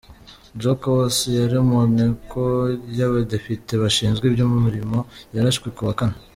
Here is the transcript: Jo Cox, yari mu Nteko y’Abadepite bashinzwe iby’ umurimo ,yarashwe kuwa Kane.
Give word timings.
Jo 0.61 0.71
Cox, 0.81 1.11
yari 1.37 1.57
mu 1.69 1.79
Nteko 1.93 2.41
y’Abadepite 2.97 3.71
bashinzwe 3.81 4.23
iby’ 4.27 4.41
umurimo 4.49 4.97
,yarashwe 5.35 5.67
kuwa 5.75 5.93
Kane. 5.99 6.17